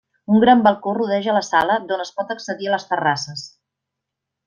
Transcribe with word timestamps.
Un 0.35 0.39
gran 0.43 0.63
balcó 0.67 0.93
rodeja 0.99 1.35
la 1.37 1.43
sala 1.49 1.77
d'on 1.91 2.03
es 2.07 2.13
pot 2.17 2.35
accedir 2.37 2.71
a 2.71 2.75
les 2.77 2.89
terrasses. 2.95 3.49